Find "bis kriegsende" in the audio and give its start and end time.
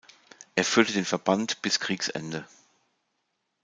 1.61-2.47